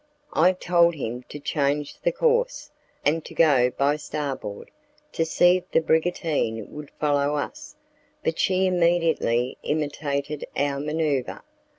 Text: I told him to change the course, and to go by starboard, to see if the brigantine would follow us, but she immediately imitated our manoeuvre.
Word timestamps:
I 0.33 0.53
told 0.53 0.95
him 0.95 1.21
to 1.29 1.37
change 1.39 2.01
the 2.01 2.11
course, 2.11 2.71
and 3.05 3.23
to 3.23 3.35
go 3.35 3.69
by 3.69 3.97
starboard, 3.97 4.71
to 5.11 5.23
see 5.25 5.57
if 5.57 5.69
the 5.69 5.79
brigantine 5.79 6.65
would 6.73 6.89
follow 6.99 7.35
us, 7.35 7.75
but 8.23 8.39
she 8.39 8.65
immediately 8.65 9.59
imitated 9.61 10.43
our 10.57 10.79
manoeuvre. 10.79 11.43